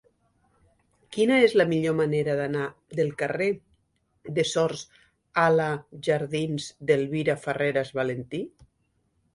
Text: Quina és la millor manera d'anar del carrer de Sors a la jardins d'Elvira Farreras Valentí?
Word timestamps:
Quina 1.17 1.35
és 1.47 1.51
la 1.61 1.65
millor 1.73 1.93
manera 1.99 2.37
d'anar 2.39 2.63
del 3.01 3.11
carrer 3.21 3.51
de 4.39 4.47
Sors 4.55 4.83
a 5.43 5.45
la 5.61 5.69
jardins 6.11 6.73
d'Elvira 6.91 7.39
Farreras 7.47 7.95
Valentí? 8.03 8.45